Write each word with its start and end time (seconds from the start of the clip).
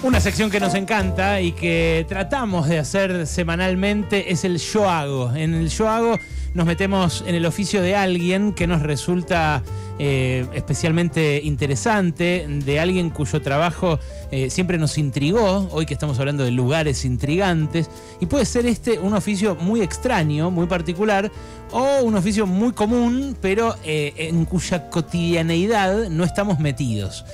Una 0.00 0.20
sección 0.20 0.48
que 0.48 0.60
nos 0.60 0.74
encanta 0.74 1.40
y 1.40 1.50
que 1.50 2.06
tratamos 2.08 2.68
de 2.68 2.78
hacer 2.78 3.26
semanalmente 3.26 4.32
es 4.32 4.44
el 4.44 4.58
Yo 4.58 4.88
Hago. 4.88 5.34
En 5.34 5.54
el 5.54 5.70
Yo 5.70 5.88
Hago 5.88 6.20
nos 6.54 6.66
metemos 6.66 7.24
en 7.26 7.34
el 7.34 7.44
oficio 7.44 7.82
de 7.82 7.96
alguien 7.96 8.52
que 8.52 8.68
nos 8.68 8.82
resulta 8.82 9.60
eh, 9.98 10.46
especialmente 10.54 11.40
interesante, 11.42 12.46
de 12.48 12.78
alguien 12.78 13.10
cuyo 13.10 13.42
trabajo 13.42 13.98
eh, 14.30 14.50
siempre 14.50 14.78
nos 14.78 14.98
intrigó, 14.98 15.68
hoy 15.72 15.84
que 15.84 15.94
estamos 15.94 16.20
hablando 16.20 16.44
de 16.44 16.52
lugares 16.52 17.04
intrigantes, 17.04 17.90
y 18.20 18.26
puede 18.26 18.44
ser 18.44 18.66
este 18.66 19.00
un 19.00 19.14
oficio 19.14 19.56
muy 19.56 19.80
extraño, 19.80 20.52
muy 20.52 20.68
particular, 20.68 21.28
o 21.72 22.02
un 22.02 22.14
oficio 22.14 22.46
muy 22.46 22.70
común, 22.70 23.36
pero 23.40 23.74
eh, 23.84 24.14
en 24.16 24.44
cuya 24.44 24.90
cotidianeidad 24.90 26.08
no 26.08 26.22
estamos 26.22 26.60
metidos. 26.60 27.24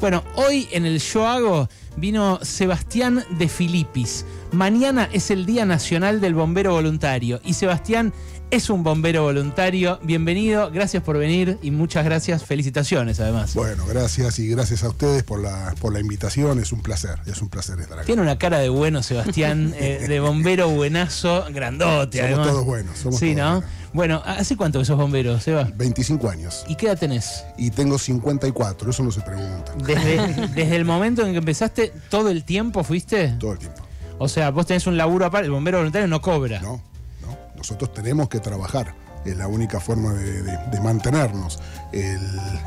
Bueno, 0.00 0.24
hoy 0.36 0.68
en 0.72 0.86
el 0.86 0.98
Yo 0.98 1.26
Hago 1.26 1.68
vino 1.96 2.38
Sebastián 2.42 3.24
de 3.38 3.48
Filipis. 3.48 4.24
Mañana 4.52 5.08
es 5.12 5.30
el 5.30 5.46
Día 5.46 5.64
Nacional 5.64 6.20
del 6.20 6.34
Bombero 6.34 6.72
Voluntario 6.72 7.40
y 7.44 7.54
Sebastián 7.54 8.12
es 8.50 8.70
un 8.70 8.84
bombero 8.84 9.24
voluntario. 9.24 9.98
Bienvenido, 10.02 10.70
gracias 10.70 11.02
por 11.02 11.18
venir 11.18 11.58
y 11.60 11.72
muchas 11.72 12.04
gracias, 12.04 12.44
felicitaciones 12.44 13.18
además. 13.18 13.54
Bueno, 13.54 13.84
gracias 13.86 14.38
y 14.38 14.48
gracias 14.48 14.84
a 14.84 14.90
ustedes 14.90 15.24
por 15.24 15.40
la, 15.40 15.74
por 15.80 15.92
la 15.92 15.98
invitación, 15.98 16.60
es 16.60 16.70
un 16.72 16.80
placer, 16.80 17.18
es 17.26 17.42
un 17.42 17.48
placer 17.48 17.80
estar 17.80 17.98
aquí. 17.98 18.06
Tiene 18.06 18.22
una 18.22 18.38
cara 18.38 18.58
de 18.58 18.68
bueno 18.68 19.02
Sebastián, 19.02 19.74
eh, 19.76 20.06
de 20.08 20.20
bombero 20.20 20.68
buenazo, 20.68 21.46
grandote 21.50 22.20
somos 22.20 22.46
todos 22.46 22.64
buenos, 22.64 22.98
somos 22.98 23.18
sí, 23.18 23.34
todos 23.34 23.44
¿no? 23.44 23.60
buenos. 23.60 23.83
Bueno, 23.94 24.20
¿hace 24.26 24.56
cuánto 24.56 24.80
que 24.80 24.84
sos 24.84 24.98
bombero, 24.98 25.38
Seba? 25.38 25.70
25 25.76 26.28
años. 26.28 26.64
¿Y 26.66 26.74
qué 26.74 26.86
edad 26.86 26.98
tenés? 26.98 27.44
Y 27.56 27.70
tengo 27.70 27.96
54, 27.96 28.90
eso 28.90 29.04
no 29.04 29.12
se 29.12 29.20
pregunta. 29.20 29.72
Desde, 29.78 30.48
desde 30.54 30.74
el 30.74 30.84
momento 30.84 31.24
en 31.24 31.30
que 31.30 31.38
empezaste, 31.38 31.92
¿todo 32.10 32.30
el 32.30 32.42
tiempo 32.42 32.82
fuiste? 32.82 33.28
Todo 33.38 33.52
el 33.52 33.58
tiempo. 33.60 33.82
O 34.18 34.26
sea, 34.28 34.50
vos 34.50 34.66
tenés 34.66 34.88
un 34.88 34.96
laburo 34.96 35.26
aparte, 35.26 35.46
el 35.46 35.52
bombero 35.52 35.78
voluntario 35.78 36.08
no 36.08 36.20
cobra. 36.20 36.60
No, 36.60 36.82
no. 37.22 37.38
Nosotros 37.56 37.94
tenemos 37.94 38.28
que 38.28 38.40
trabajar. 38.40 38.96
Es 39.24 39.36
la 39.36 39.46
única 39.48 39.80
forma 39.80 40.12
de, 40.12 40.42
de- 40.42 40.58
de 40.70 40.80
mantenernos. 40.80 41.58
El, 41.92 42.20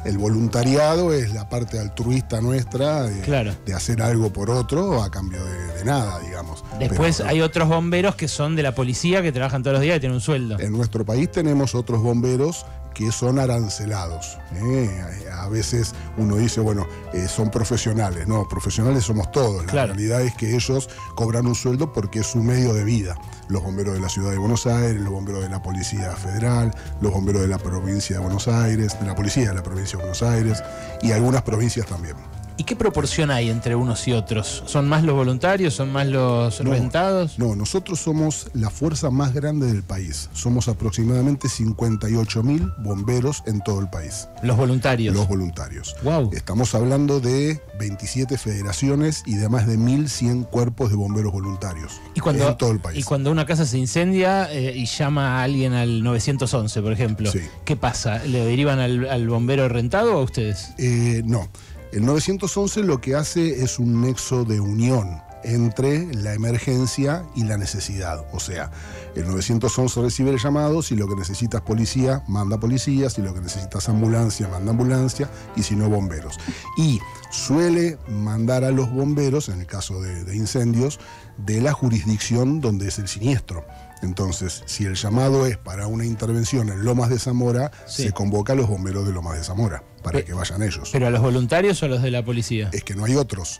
el 0.05 0.17
voluntariado 0.17 1.13
es 1.13 1.33
la 1.33 1.49
parte 1.49 1.79
altruista 1.79 2.41
nuestra 2.41 3.03
de, 3.03 3.21
Claro. 3.21 3.53
de 3.65 3.73
hacer 3.73 4.01
algo 4.01 4.31
por 4.31 4.49
otro 4.49 5.03
a 5.03 5.11
cambio 5.11 5.43
de, 5.43 5.85
nada, 5.85 6.19
digamos. 6.19 6.63
Después 6.79 7.17
Pero, 7.17 7.29
hay 7.29 7.41
otros 7.41 7.67
bomberos 7.69 8.15
que 8.15 8.27
son 8.27 8.55
de 8.55 8.63
la 8.63 8.73
policía 8.73 9.21
que 9.21 9.31
trabajan 9.31 9.61
todos 9.63 9.75
los 9.75 9.81
días 9.83 9.97
y 9.97 9.99
tienen 9.99 10.15
un 10.15 10.21
sueldo. 10.21 10.59
En 10.59 10.71
nuestro 10.71 11.05
país 11.05 11.31
tenemos 11.31 11.75
otros 11.75 12.01
bomberos 12.01 12.65
que 12.97 13.11
son 13.11 13.37
arancelados. 13.37 14.39
¿eh? 14.55 15.03
A 15.31 15.47
veces 15.49 15.93
uno 16.17 16.35
dice, 16.37 16.61
bueno, 16.61 16.87
eh, 17.13 17.27
son 17.27 17.51
profesionales. 17.51 18.27
No, 18.27 18.47
profesionales 18.49 19.03
somos 19.03 19.31
todos. 19.31 19.63
La 19.67 19.71
Claro. 19.71 19.93
realidad 19.93 20.21
es 20.21 20.33
que 20.33 20.55
ellos 20.55 20.89
cobran 21.15 21.45
un 21.45 21.53
sueldo 21.53 21.93
porque 21.93 22.19
es 22.21 22.27
su 22.27 22.39
medio 22.41 22.73
de 22.73 22.83
vida. 22.83 23.15
Los 23.49 23.61
bomberos 23.63 23.93
de 23.93 23.99
la 23.99 24.09
ciudad 24.09 24.31
de 24.31 24.37
Buenos 24.39 24.65
Aires, 24.65 24.99
los 24.99 25.11
bomberos 25.11 25.43
de 25.43 25.49
la 25.49 25.61
Policía 25.61 26.11
Federal, 26.15 26.73
los 26.99 27.11
bomberos 27.13 27.43
de 27.43 27.47
la 27.47 27.59
provincia 27.59 28.15
de 28.17 28.21
Buenos 28.23 28.47
Aires, 28.47 28.99
de 28.99 29.05
la 29.05 29.15
Policía 29.15 29.49
de 29.49 29.53
la 29.55 29.63
provincia 29.63 29.97
de 29.97 30.03
Buenos 30.03 30.23
Aires 30.23 30.63
y 31.03 31.11
algunas 31.11 31.43
provincias 31.43 31.85
también. 31.85 32.15
¿Y 32.59 32.63
qué 32.63 32.75
proporción 32.75 33.29
hay 33.29 33.49
entre 33.51 33.75
unos 33.75 34.07
y 34.07 34.13
otros? 34.13 34.63
¿Son 34.65 34.89
más 34.89 35.03
los 35.03 35.13
voluntarios? 35.15 35.75
¿Son 35.75 35.91
más 35.91 36.07
los 36.07 36.59
No, 36.61 36.71
rentados? 36.71 37.37
No, 37.37 37.55
nosotros 37.55 37.99
somos 37.99 38.47
la 38.53 38.71
fuerza 38.71 39.11
más 39.11 39.31
grande 39.33 39.67
del 39.67 39.83
país. 39.83 40.27
Somos 40.33 40.67
aproximadamente 40.67 41.49
58 41.49 42.41
mil 42.41 42.71
bomberos 42.79 43.43
en 43.45 43.61
todo 43.61 43.79
el 43.79 43.89
país. 43.89 44.27
Los 44.41 44.57
voluntarios. 44.57 45.13
Los 45.15 45.27
voluntarios. 45.27 45.95
Wow. 46.03 46.31
Estamos 46.33 46.73
hablando 46.73 47.19
de 47.19 47.61
27 47.79 48.39
federaciones 48.39 49.21
y 49.27 49.35
de 49.35 49.49
más 49.49 49.67
de 49.67 49.77
1.100 49.77 50.47
cuerpos 50.49 50.89
de 50.89 50.95
bomberos 50.95 51.31
voluntarios 51.31 52.01
Y 52.15 52.21
cuando, 52.21 52.47
en 52.49 52.57
todo 52.57 52.71
el 52.71 52.79
país. 52.79 52.97
y 52.99 53.03
cuando 53.03 53.29
una 53.31 53.45
casa 53.45 53.67
se 53.67 53.77
incendia 53.77 54.51
eh, 54.51 54.73
y 54.75 54.85
llama 54.87 55.39
a 55.39 55.43
alguien 55.43 55.73
al 55.73 56.01
911, 56.03 56.81
por 56.81 56.91
ejemplo, 56.91 57.31
Sí. 57.31 57.39
¿qué 57.65 57.75
pasa? 57.75 58.17
¿Le 58.25 58.43
derivan 58.43 58.79
al, 58.79 59.07
al 59.07 59.27
bombero 59.29 59.69
rentado 59.69 60.15
o 60.15 60.21
a 60.21 60.23
ustedes? 60.23 60.69
Eh, 60.79 61.21
no, 61.23 61.47
el 61.91 62.05
911 62.05 62.83
lo 62.83 62.99
que 62.99 63.15
hace 63.15 63.63
es 63.63 63.79
un 63.79 64.01
nexo 64.01 64.43
de 64.43 64.59
unión 64.59 65.21
entre 65.43 66.13
la 66.13 66.33
emergencia 66.33 67.23
y 67.35 67.43
la 67.43 67.57
necesidad. 67.57 68.25
O 68.33 68.39
sea, 68.39 68.71
el 69.15 69.27
911 69.27 70.01
recibe 70.01 70.31
el 70.31 70.39
llamado, 70.39 70.81
si 70.81 70.95
lo 70.95 71.07
que 71.07 71.15
necesitas 71.15 71.61
policía, 71.61 72.23
manda 72.27 72.59
policía, 72.59 73.09
si 73.09 73.21
lo 73.21 73.33
que 73.33 73.41
necesitas 73.41 73.87
ambulancia, 73.87 74.47
manda 74.49 74.71
ambulancia, 74.71 75.29
y 75.55 75.63
si 75.63 75.75
no, 75.75 75.89
bomberos. 75.89 76.37
Y 76.77 76.99
suele 77.31 77.97
mandar 78.09 78.63
a 78.63 78.71
los 78.71 78.91
bomberos, 78.91 79.49
en 79.49 79.61
el 79.61 79.67
caso 79.67 80.01
de, 80.01 80.23
de 80.25 80.35
incendios, 80.35 80.99
de 81.37 81.61
la 81.61 81.71
jurisdicción 81.71 82.59
donde 82.59 82.89
es 82.89 82.99
el 82.99 83.07
siniestro. 83.07 83.65
Entonces, 84.01 84.63
si 84.65 84.85
el 84.85 84.95
llamado 84.95 85.45
es 85.47 85.57
para 85.57 85.87
una 85.87 86.05
intervención 86.05 86.69
en 86.69 86.83
Lomas 86.85 87.09
de 87.09 87.19
Zamora, 87.19 87.71
Sí. 87.87 88.03
se 88.03 88.11
convoca 88.11 88.53
a 88.53 88.55
los 88.55 88.67
bomberos 88.67 89.05
de 89.07 89.13
Lomas 89.13 89.37
de 89.37 89.43
Zamora 89.43 89.83
para 90.03 90.19
Pe- 90.19 90.25
que 90.25 90.33
vayan 90.33 90.61
ellos. 90.61 90.89
¿Pero 90.93 91.07
a 91.07 91.09
los 91.09 91.21
voluntarios 91.21 91.81
o 91.81 91.85
a 91.87 91.89
los 91.89 92.01
de 92.01 92.11
la 92.11 92.23
policía? 92.23 92.69
Es 92.73 92.83
que 92.83 92.95
no 92.95 93.05
hay 93.05 93.15
otros. 93.15 93.59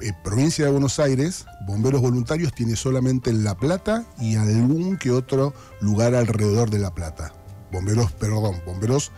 Eh, 0.00 0.12
provincia 0.24 0.64
de 0.64 0.70
Buenos 0.72 0.98
Aires, 0.98 1.44
bomberos 1.66 2.00
voluntarios 2.00 2.52
tiene 2.54 2.76
solamente 2.76 3.30
en 3.30 3.44
La 3.44 3.54
Plata 3.56 4.04
y 4.18 4.36
algún 4.36 4.96
que 4.98 5.10
otro 5.10 5.54
lugar 5.80 6.14
alrededor 6.14 6.70
de 6.70 6.78
La 6.78 6.92
Plata. 6.94 7.32
Bomberos, 7.70 8.12
perdón, 8.12 8.60
bomberos 8.66 9.12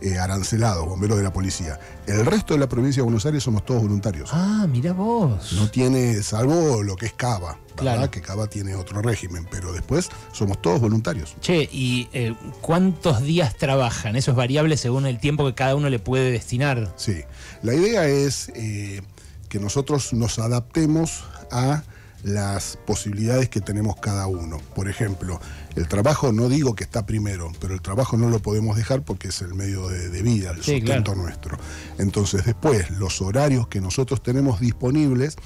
eh, 0.00 0.18
arancelados, 0.18 0.86
bomberos 0.86 1.16
de 1.16 1.24
la 1.24 1.32
policía. 1.32 1.78
El 2.06 2.26
resto 2.26 2.54
de 2.54 2.60
la 2.60 2.68
provincia 2.68 3.00
de 3.00 3.04
Buenos 3.04 3.24
Aires 3.26 3.42
somos 3.42 3.64
todos 3.64 3.82
voluntarios. 3.82 4.30
Ah, 4.32 4.66
mira 4.68 4.92
vos. 4.92 5.52
No 5.54 5.70
tiene, 5.70 6.22
salvo 6.22 6.82
lo 6.82 6.96
que 6.96 7.06
es 7.06 7.12
Cava. 7.12 7.58
Claro. 7.76 8.10
que 8.10 8.22
Cava 8.22 8.46
tiene 8.46 8.74
otro 8.74 9.02
régimen, 9.02 9.46
pero 9.50 9.72
después 9.72 10.08
somos 10.32 10.62
todos 10.62 10.80
voluntarios. 10.80 11.36
Che, 11.40 11.68
¿y 11.70 12.08
eh, 12.12 12.34
cuántos 12.62 13.22
días 13.22 13.54
trabajan? 13.56 14.16
Eso 14.16 14.30
es 14.30 14.36
variable 14.36 14.78
según 14.78 15.06
el 15.06 15.18
tiempo 15.20 15.44
que 15.44 15.54
cada 15.54 15.74
uno 15.74 15.90
le 15.90 15.98
puede 15.98 16.30
destinar. 16.30 16.92
Sí, 16.96 17.22
la 17.62 17.74
idea 17.74 18.06
es 18.06 18.50
eh, 18.54 19.02
que 19.48 19.60
nosotros 19.60 20.14
nos 20.14 20.38
adaptemos 20.38 21.24
a 21.50 21.82
las 22.22 22.78
posibilidades 22.86 23.48
que 23.48 23.60
tenemos 23.60 23.96
cada 23.96 24.26
uno. 24.26 24.58
Por 24.74 24.88
ejemplo, 24.88 25.40
el 25.76 25.88
trabajo 25.88 26.32
no 26.32 26.48
digo 26.48 26.74
que 26.74 26.84
está 26.84 27.06
primero, 27.06 27.52
pero 27.60 27.74
el 27.74 27.82
trabajo 27.82 28.16
no 28.16 28.28
lo 28.30 28.40
podemos 28.40 28.76
dejar 28.76 29.02
porque 29.02 29.28
es 29.28 29.40
el 29.42 29.54
medio 29.54 29.88
de, 29.88 30.08
de 30.08 30.22
vida, 30.22 30.50
el 30.50 30.62
Sí, 30.62 30.78
sustento 30.78 31.12
claro. 31.12 31.22
nuestro. 31.22 31.58
Entonces 31.98 32.44
después, 32.44 32.90
los 32.90 33.20
horarios 33.22 33.68
que 33.68 33.80
nosotros 33.80 34.22
tenemos 34.22 34.60
disponibles 34.60 35.36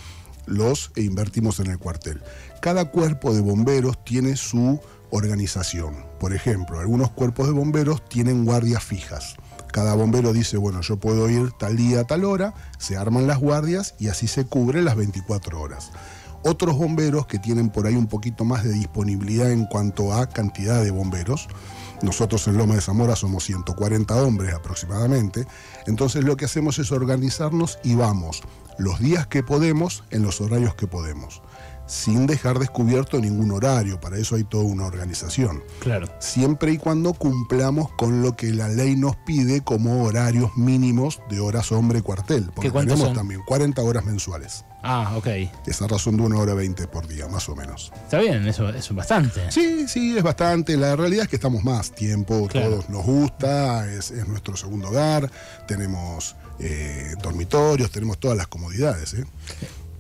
los 0.47 0.91
invertimos 0.97 1.61
en 1.61 1.67
el 1.71 1.79
cuartel. 1.79 2.23
Cada 2.63 2.87
cuerpo 2.91 3.35
de 3.35 3.41
bomberos 3.41 4.03
tiene 4.05 4.37
su 4.37 4.81
organización. 5.11 6.05
Por 6.19 6.33
ejemplo, 6.33 6.81
algunos 6.81 7.11
cuerpos 7.11 7.47
de 7.47 7.53
bomberos 7.53 8.09
tienen 8.09 8.45
guardias 8.45 8.83
fijas. 8.83 9.37
Cada 9.73 9.95
bombero 9.95 10.33
dice, 10.33 10.57
bueno, 10.57 10.81
yo 10.81 10.99
puedo 10.99 11.29
ir 11.31 11.53
tal 11.53 11.77
día 11.77 12.01
a 12.01 12.05
tal 12.05 12.25
hora, 12.25 12.55
se 12.79 12.97
arman 12.97 13.27
las 13.29 13.39
guardias 13.39 13.95
y 13.99 14.09
así 14.09 14.27
se 14.27 14.45
cubre 14.45 14.83
las 14.83 14.97
24 14.97 15.61
horas. 15.61 15.91
Otros 16.43 16.77
bomberos 16.77 17.27
que 17.27 17.39
tienen 17.39 17.69
por 17.69 17.87
ahí 17.87 17.95
un 17.95 18.07
poquito 18.07 18.45
más 18.45 18.65
de 18.65 18.73
disponibilidad 18.73 19.51
en 19.51 19.67
cuanto 19.67 20.15
a 20.15 20.27
cantidad 20.27 20.83
de 20.83 20.91
bomberos, 20.91 21.49
nosotros 22.03 22.49
en 22.49 22.57
Loma 22.57 22.77
de 22.77 22.81
Zamora 22.81 23.15
somos 23.15 23.45
140 23.45 24.15
hombres 24.23 24.55
aproximadamente, 24.55 25.47
entonces 25.87 26.25
lo 26.25 26.37
que 26.39 26.47
hacemos 26.47 26.79
es 26.79 26.93
organizarnos 26.93 27.79
y 27.85 27.95
vamos 27.95 28.43
los 28.79 28.99
días 29.01 29.27
que 29.27 29.43
podemos 29.43 30.05
en 30.11 30.23
los 30.23 30.41
horarios 30.41 30.75
que 30.75 30.87
podemos, 30.87 31.43
sin 31.91 32.27
dejar 32.27 32.61
descubierto 32.61 33.19
ningún 33.19 33.51
horario, 33.51 33.99
para 34.01 34.17
eso 34.17 34.37
hay 34.37 34.45
toda 34.45 34.63
una 34.63 34.87
organización 34.87 35.61
Claro. 35.81 36.07
siempre 36.21 36.73
y 36.73 36.79
cuando 36.79 37.13
cumplamos 37.15 37.91
con 37.99 38.23
lo 38.23 38.37
que 38.37 38.53
la 38.53 38.69
ley 38.69 38.95
nos 38.95 39.17
pide 39.17 39.63
como 39.63 40.05
horarios 40.05 40.57
mínimos 40.57 41.21
de 41.29 41.41
horas 41.41 41.73
hombre 41.73 42.01
cuartel. 42.03 42.45
Porque 42.55 42.69
¿Qué 42.69 42.73
cuántos 42.73 42.95
tenemos 42.95 43.09
son? 43.09 43.17
también 43.17 43.41
40 43.45 43.83
horas 43.83 44.05
mensuales. 44.05 44.65
Ah, 44.83 45.15
ok. 45.17 45.27
Esa 45.67 45.87
razón 45.89 46.17
de 46.17 46.23
una 46.23 46.39
hora 46.39 46.55
20 46.55 46.87
por 46.87 47.07
día, 47.09 47.27
más 47.29 47.49
o 47.49 47.57
menos. 47.57 47.93
Está 48.05 48.19
bien, 48.21 48.47
eso, 48.47 48.69
eso 48.71 48.79
es 48.93 48.95
bastante. 48.95 49.51
Sí, 49.51 49.87
sí, 49.89 50.17
es 50.17 50.23
bastante. 50.23 50.77
La 50.77 50.95
realidad 50.97 51.25
es 51.25 51.29
que 51.29 51.37
estamos 51.37 51.65
más 51.65 51.91
tiempo, 51.93 52.47
Claro. 52.49 52.71
todos 52.71 52.89
nos 52.89 53.05
gusta, 53.05 53.93
es, 53.93 54.11
es 54.13 54.27
nuestro 54.29 54.57
segundo 54.57 54.89
hogar, 54.89 55.31
tenemos 55.67 56.35
eh, 56.61 57.15
dormitorios, 57.23 57.91
tenemos 57.91 58.19
todas 58.19 58.37
las 58.39 58.47
comodidades. 58.47 59.13
¿eh? 59.15 59.25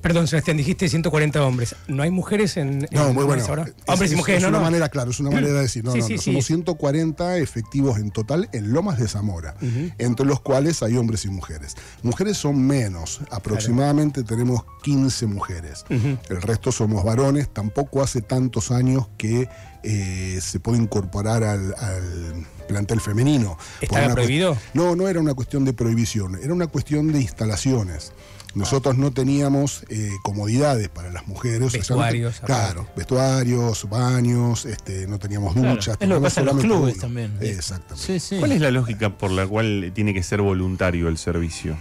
Perdón, 0.01 0.27
Sebastián, 0.29 0.57
dijiste 0.57 0.89
140 0.89 1.45
hombres. 1.45 1.75
¿No 1.87 2.03
hay 2.03 2.11
mujeres 2.11 2.57
en, 2.57 2.87
No, 2.91 3.09
en 3.09 3.15
muy 3.15 3.25
bueno. 3.25 3.45
ahora? 3.47 3.65
Es- 3.65 3.75
Hombres 3.87 4.11
y 4.11 4.15
es- 4.15 4.19
mujeres, 4.19 4.39
es 4.39 4.43
no, 4.45 4.49
una 4.49 4.59
no. 4.59 4.65
manera, 4.65 4.89
claro, 4.89 5.11
es 5.11 5.21
una 5.21 5.31
manera 5.31 5.53
de 5.55 5.61
decir. 5.63 5.85
No, 5.85 5.93
Sí, 5.93 5.99
no, 5.99 6.07
sí, 6.07 6.15
no. 6.15 6.19
sí. 6.23 6.25
Somos 6.31 6.47
140 6.47 7.37
efectivos 7.39 7.99
en 7.99 8.11
total 8.11 8.49
en 8.53 8.73
Lomas 8.73 8.99
de 8.99 9.09
Zamora, 9.09 9.57
entre 9.99 10.25
los 10.25 10.41
cuales 10.41 10.83
hay 10.83 10.97
hombres 10.97 11.27
y 11.27 11.29
mujeres. 11.29 11.77
Mujeres 12.03 12.39
son 12.39 12.67
menos, 12.67 13.21
aproximadamente 13.31 14.23
tenemos 14.23 14.63
15 14.83 15.27
mujeres. 15.27 15.85
El 15.91 16.41
resto 16.43 16.73
somos 16.73 17.05
varones. 17.05 17.49
Tampoco 17.53 18.03
hace 18.03 18.23
tantos 18.23 18.71
años 18.71 19.09
que 19.19 19.49
eh, 19.83 20.39
se 20.43 20.61
puede 20.61 20.79
incorporar 20.79 21.45
al, 21.45 21.75
al 21.79 22.47
plantel 22.69 23.01
femenino. 23.01 23.57
¿Estaba 23.81 24.15
prohibido? 24.15 24.57
No, 24.75 24.95
no 24.97 25.09
era 25.09 25.21
una 25.21 25.35
cuestión 25.35 25.65
de 25.65 25.73
prohibición, 25.73 26.39
era 26.43 26.53
una 26.53 26.67
cuestión 26.67 27.13
de 27.13 27.21
instalaciones. 27.21 28.13
Nosotros 28.53 28.97
no 28.97 29.13
teníamos 29.13 29.85
eh, 29.91 30.11
comodidades 30.25 30.89
para 30.89 31.09
las 31.13 31.25
mujeres. 31.29 31.63
o 31.69 31.71
sea, 31.71 31.79
no 31.79 31.85
te- 31.85 31.93
Vestuarios, 31.93 32.39
aparte. 32.39 32.47
claro, 32.53 32.89
vestuarios, 32.97 33.89
baños, 33.89 34.65
este, 34.67 35.07
no 35.07 35.21
teníamos 35.21 35.55
Claro, 35.55 35.71
duchas. 35.77 35.97
es 36.01 36.09
lo 36.09 36.17
que 36.17 36.21
pasa 36.23 36.41
en 36.41 36.47
los 36.47 36.57
clubes 36.59 36.95
uno. 36.95 37.01
también. 37.01 37.37
Exactamente. 37.41 38.05
Sí, 38.07 38.19
sí. 38.19 38.37
¿Cuál 38.41 38.51
es 38.53 38.61
la 38.61 38.73
lógica 38.73 39.17
por 39.17 39.31
la 39.31 39.47
cual 39.47 39.93
tiene 39.95 40.13
que 40.13 40.25
ser 40.25 40.43
voluntario 40.43 41.07
el 41.09 41.17
servicio? 41.17 41.77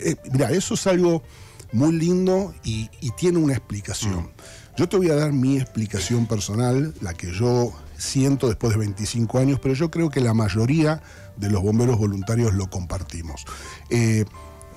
Eh, 0.00 0.16
mira, 0.32 0.50
eso 0.50 0.74
es 0.74 0.84
algo 0.88 1.22
muy 1.72 1.92
lindo 1.92 2.54
y, 2.64 2.90
y 3.00 3.10
tiene 3.12 3.38
una 3.38 3.52
explicación. 3.54 4.30
Yo 4.76 4.88
te 4.88 4.96
voy 4.96 5.10
a 5.10 5.16
dar 5.16 5.32
mi 5.32 5.58
explicación 5.58 6.26
personal, 6.26 6.94
la 7.00 7.14
que 7.14 7.32
yo 7.32 7.72
siento 7.98 8.48
después 8.48 8.72
de 8.72 8.78
25 8.78 9.38
años, 9.38 9.58
pero 9.60 9.74
yo 9.74 9.90
creo 9.90 10.10
que 10.10 10.20
la 10.20 10.32
mayoría 10.32 11.02
de 11.36 11.50
los 11.50 11.62
bomberos 11.62 11.98
voluntarios 11.98 12.54
lo 12.54 12.70
compartimos. 12.70 13.44
Eh, 13.90 14.24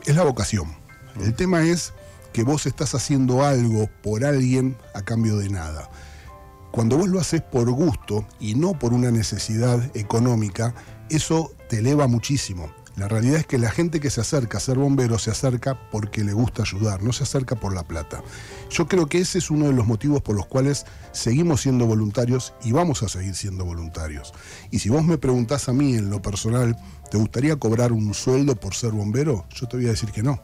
es 0.06 0.16
la 0.16 0.24
vocación. 0.24 0.76
El 1.22 1.36
tema 1.36 1.64
es 1.64 1.94
que 2.34 2.44
vos 2.44 2.66
estás 2.66 2.96
haciendo 2.96 3.46
algo 3.46 3.90
por 4.02 4.26
alguien 4.26 4.76
a 4.94 5.04
cambio 5.04 5.38
de 5.38 5.50
nada. 5.50 5.90
Cuando 6.72 6.98
vos 6.98 7.08
lo 7.08 7.20
haces 7.20 7.42
por 7.42 7.70
gusto 7.70 8.26
y 8.40 8.56
no 8.56 8.78
por 8.80 8.94
una 8.94 9.12
necesidad 9.12 9.96
económica, 9.96 10.74
eso 11.10 11.54
te 11.70 11.80
eleva 11.80 12.08
muchísimo. 12.08 12.74
La 12.96 13.08
realidad 13.08 13.40
es 13.40 13.48
que 13.48 13.58
la 13.58 13.72
gente 13.72 14.00
que 14.00 14.12
se 14.12 14.22
acerca 14.22 14.60
a 14.60 14.62
ser 14.62 14.78
bombero 14.78 15.18
se 15.18 15.32
acerca 15.32 15.76
porque 15.90 16.24
le 16.24 16.34
gusta 16.34 16.62
ayudar, 16.62 17.02
no 17.02 17.12
se 17.12 17.24
acerca 17.24 17.56
por 17.56 17.74
la 17.74 17.84
plata. 17.84 18.24
Yo 18.70 18.88
creo 18.88 19.08
que 19.08 19.18
ese 19.18 19.40
es 19.40 19.50
uno 19.50 19.66
de 19.66 19.74
los 19.74 19.88
motivos 19.88 20.22
por 20.22 20.36
los 20.36 20.46
cuales 20.46 20.86
seguimos 21.12 21.62
siendo 21.62 21.88
voluntarios 21.88 22.54
y 22.64 22.72
vamos 22.72 23.02
a 23.02 23.10
seguir 23.10 23.34
siendo 23.34 23.66
voluntarios. 23.66 24.32
Y 24.70 24.80
si 24.80 24.90
vos 24.90 25.04
me 25.04 25.18
preguntás 25.18 25.70
a 25.70 25.74
mí 25.74 25.96
en 25.96 26.12
lo 26.12 26.22
personal, 26.22 26.78
¿te 27.10 27.18
gustaría 27.18 27.56
cobrar 27.56 27.92
un 27.92 28.14
sueldo 28.14 28.56
por 28.56 28.76
ser 28.76 28.92
bombero? 28.92 29.46
Yo 29.50 29.68
te 29.68 29.78
voy 29.78 29.88
a 29.88 29.92
decir 29.92 30.12
que 30.12 30.22
no 30.22 30.40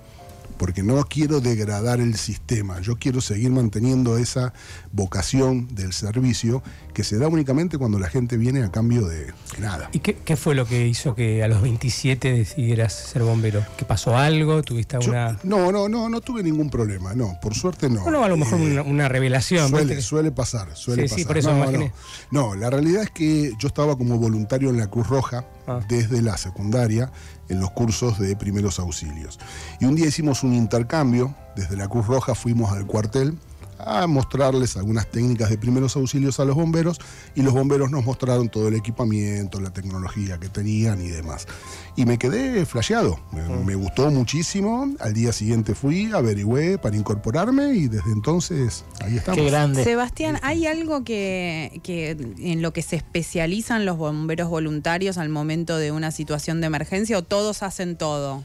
porque 0.59 0.83
no 0.83 1.01
quiero 1.05 1.39
degradar 1.39 2.01
el 2.01 2.17
sistema, 2.17 2.81
yo 2.81 2.97
quiero 2.97 3.21
seguir 3.21 3.49
manteniendo 3.49 4.17
esa 4.17 4.53
vocación 4.91 5.73
del 5.73 5.93
servicio 5.93 6.61
que 6.99 7.05
se 7.05 7.17
da 7.17 7.29
únicamente 7.29 7.77
cuando 7.77 7.97
la 7.97 8.09
gente 8.09 8.35
viene 8.35 8.61
a 8.61 8.69
cambio 8.71 9.07
de 9.07 9.27
nada. 9.57 9.89
¿Y 9.93 9.99
qué, 9.99 10.15
qué 10.17 10.35
fue 10.35 10.53
lo 10.53 10.65
que 10.65 10.85
hizo 10.85 11.15
que 11.15 11.41
a 11.41 11.47
los 11.47 11.61
27 11.61 12.33
decidieras 12.33 12.91
ser 12.91 13.23
bombero? 13.23 13.65
¿Que 13.77 13.85
pasó 13.85 14.17
algo? 14.17 14.61
¿Tuviste 14.63 14.97
Yo- 14.99 15.13
alguna.? 15.13 15.39
no, 15.43 15.71
no, 15.71 15.87
no, 15.87 16.09
no 16.09 16.19
tuve 16.19 16.43
ningún 16.43 16.69
problema, 16.69 17.13
no, 17.15 17.37
por 17.41 17.55
suerte 17.55 17.89
no. 17.89 18.01
Bueno, 18.01 18.21
a 18.21 18.27
lo 18.27 18.35
mejor 18.35 18.59
Eh, 18.59 18.63
una, 18.73 18.81
una 18.81 19.07
revelación. 19.07 19.69
Suele, 20.01 20.31
pasar, 20.33 20.75
suele 20.75 21.03
Sí, 21.07 21.07
sí, 21.07 21.13
pasar. 21.21 21.27
por 21.27 21.37
eso 21.37 21.51
no. 21.53 21.57
imaginé. 21.63 21.93
No, 22.31 22.53
la 22.53 22.69
realidad 22.69 23.03
es 23.03 23.11
que 23.11 23.53
yo 23.57 23.69
estaba 23.69 23.97
como 23.97 24.17
voluntario 24.17 24.69
en 24.69 24.75
la 24.77 24.87
Cruz 24.87 25.07
Roja 25.07 25.45
Ah. 25.67 25.79
desde 25.87 26.21
la 26.21 26.35
secundaria 26.35 27.11
en 27.47 27.61
los 27.61 27.71
cursos 27.71 28.19
de 28.19 28.35
primeros 28.35 28.77
auxilios. 28.79 29.39
Y 29.79 29.85
un 29.85 29.95
día 29.95 30.07
hicimos 30.07 30.43
un 30.43 30.53
intercambio, 30.53 31.33
desde 31.55 31.77
la 31.77 31.87
Cruz 31.87 32.07
Roja 32.07 32.35
fuimos 32.35 32.73
al 32.73 32.85
cuartel 32.87 33.37
a 33.79 34.05
mostrarles 34.07 34.77
algunas 34.77 35.09
técnicas 35.09 35.49
de 35.49 35.57
primeros 35.57 35.95
auxilios 35.95 36.39
a 36.39 36.45
los 36.45 36.55
bomberos 36.55 36.99
y 37.35 37.41
los 37.41 37.53
bomberos 37.53 37.91
nos 37.91 38.03
mostraron 38.05 38.49
todo 38.49 38.67
el 38.67 38.75
equipamiento, 38.75 39.59
la 39.59 39.71
tecnología 39.71 40.37
que 40.39 40.49
tenían 40.49 41.01
y 41.01 41.07
demás. 41.09 41.47
Y 41.95 42.05
me 42.05 42.17
quedé 42.17 42.65
flasheado, 42.65 43.19
me, 43.31 43.41
Mm. 43.41 43.65
me 43.65 43.75
gustó 43.75 44.11
muchísimo, 44.11 44.93
al 44.99 45.13
día 45.13 45.31
siguiente 45.33 45.75
fui, 45.75 46.11
averigüé 46.13 46.77
para 46.77 46.95
incorporarme 46.95 47.73
y 47.73 47.87
desde 47.87 48.11
entonces 48.11 48.85
ahí 49.01 49.17
estamos. 49.17 49.39
Qué 49.39 49.45
grande. 49.49 49.83
Sebastián, 49.83 50.39
¿hay 50.43 50.65
algo 50.67 51.03
que, 51.03 51.79
que 51.83 52.11
en 52.39 52.61
lo 52.61 52.73
que 52.73 52.81
se 52.81 52.95
especializan 52.97 53.85
los 53.85 53.97
bomberos 53.97 54.49
voluntarios 54.49 55.17
al 55.17 55.29
momento 55.29 55.77
de 55.77 55.91
una 55.91 56.11
situación 56.11 56.61
de 56.61 56.67
emergencia 56.67 57.17
o 57.17 57.21
todos 57.23 57.63
hacen 57.63 57.95
todo? 57.97 58.43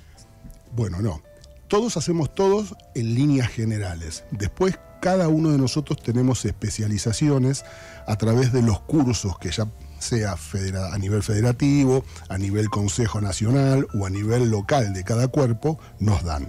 Bueno, 0.77 1.01
no. 1.01 1.21
Todos 1.69 1.97
hacemos 1.97 2.35
todos 2.35 2.75
en 2.95 3.15
líneas 3.15 3.49
generales. 3.49 4.25
Después, 4.31 4.79
cada 5.05 5.29
uno 5.29 5.51
de 5.53 5.59
nosotros 5.59 6.03
tenemos 6.03 6.47
especializaciones 6.47 7.62
a 8.06 8.17
través 8.17 8.55
de 8.55 8.62
los 8.62 8.81
cursos 8.81 9.39
que 9.39 9.51
ya 9.51 9.67
sea 9.99 10.35
a 10.35 10.99
nivel 10.99 11.23
federativo, 11.23 12.06
a 12.31 12.39
nivel 12.39 12.71
Consejo 12.71 13.21
Nacional 13.21 13.87
o 13.93 14.06
a 14.06 14.09
nivel 14.09 14.51
local 14.51 14.95
de 14.95 15.05
cada 15.05 15.29
cuerpo, 15.29 15.79
nos 16.01 16.25
dan. 16.25 16.49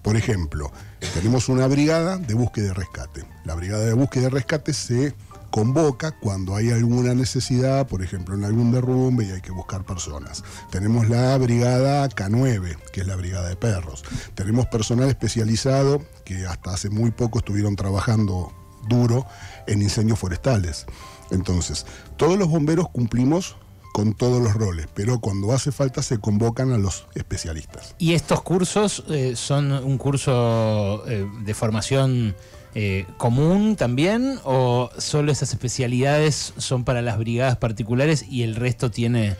Por 0.00 0.16
ejemplo, 0.16 0.72
tenemos 1.12 1.50
una 1.50 1.66
brigada 1.66 2.16
de 2.16 2.32
búsqueda 2.32 2.68
y 2.68 2.72
rescate. 2.72 3.26
La 3.44 3.54
brigada 3.54 3.84
de 3.84 3.92
búsqueda 3.92 4.28
y 4.28 4.30
rescate 4.30 4.72
se 4.72 5.14
convoca 5.50 6.12
cuando 6.12 6.56
hay 6.56 6.70
alguna 6.70 7.14
necesidad, 7.14 7.86
por 7.86 8.02
ejemplo, 8.02 8.34
en 8.34 8.44
algún 8.44 8.72
derrumbe 8.72 9.24
y 9.24 9.30
hay 9.30 9.40
que 9.40 9.52
buscar 9.52 9.84
personas. 9.84 10.42
Tenemos 10.70 11.08
la 11.08 11.36
brigada 11.38 12.08
K9, 12.08 12.76
que 12.92 13.00
es 13.00 13.06
la 13.06 13.16
brigada 13.16 13.48
de 13.48 13.56
perros. 13.56 14.04
Tenemos 14.34 14.66
personal 14.66 15.08
especializado 15.08 16.02
que 16.24 16.46
hasta 16.46 16.72
hace 16.72 16.90
muy 16.90 17.10
poco 17.10 17.38
estuvieron 17.40 17.76
trabajando 17.76 18.52
duro 18.88 19.26
en 19.66 19.82
incendios 19.82 20.18
forestales. 20.18 20.86
Entonces, 21.30 21.86
todos 22.16 22.38
los 22.38 22.48
bomberos 22.48 22.88
cumplimos 22.88 23.56
con 23.92 24.14
todos 24.14 24.40
los 24.40 24.54
roles, 24.54 24.86
pero 24.94 25.20
cuando 25.20 25.52
hace 25.52 25.72
falta 25.72 26.02
se 26.02 26.18
convocan 26.18 26.72
a 26.72 26.78
los 26.78 27.06
especialistas. 27.14 27.94
¿Y 27.98 28.14
estos 28.14 28.42
cursos 28.42 29.04
eh, 29.08 29.34
son 29.34 29.72
un 29.72 29.98
curso 29.98 31.04
eh, 31.08 31.28
de 31.42 31.54
formación 31.54 32.36
eh, 32.74 33.06
común 33.16 33.76
también? 33.76 34.38
¿O 34.44 34.90
solo 34.98 35.32
esas 35.32 35.52
especialidades 35.52 36.54
son 36.56 36.84
para 36.84 37.02
las 37.02 37.18
brigadas 37.18 37.56
particulares 37.56 38.24
y 38.28 38.42
el 38.42 38.56
resto 38.56 38.90
tiene... 38.90 39.36